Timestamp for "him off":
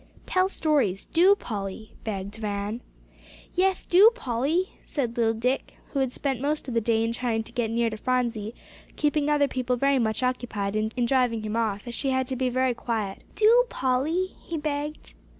11.43-11.87